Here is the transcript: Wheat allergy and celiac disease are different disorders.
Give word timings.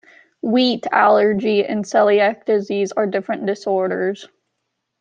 Wheat 0.41 0.87
allergy 0.91 1.63
and 1.63 1.85
celiac 1.85 2.43
disease 2.45 2.91
are 2.91 3.05
different 3.05 3.45
disorders. 3.45 4.27